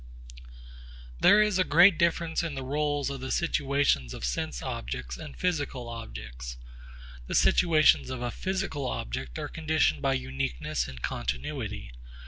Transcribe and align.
There 1.19 1.43
is 1.43 1.59
a 1.59 1.63
great 1.63 1.99
difference 1.99 2.41
in 2.41 2.55
the 2.55 2.63
rôles 2.63 3.11
of 3.11 3.21
the 3.21 3.31
situations 3.31 4.15
of 4.15 4.25
sense 4.25 4.63
objects 4.63 5.15
and 5.15 5.37
physical 5.37 5.87
objects. 5.87 6.57
The 7.27 7.35
situations 7.35 8.09
of 8.09 8.19
a 8.23 8.31
physical 8.31 8.87
object 8.87 9.37
are 9.37 9.47
conditioned 9.47 10.01
by 10.01 10.13
uniqueness 10.15 10.87
and 10.87 11.03
continuity. 11.03 11.91